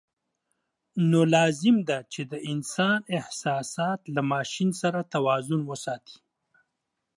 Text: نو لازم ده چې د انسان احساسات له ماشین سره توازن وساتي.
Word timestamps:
نو 1.09 1.19
لازم 1.35 1.75
ده 1.89 1.97
چې 2.13 2.21
د 2.31 2.33
انسان 2.51 2.99
احساسات 3.17 3.99
له 4.15 4.21
ماشین 4.31 4.69
سره 4.81 4.99
توازن 5.13 5.61
وساتي. 5.71 6.19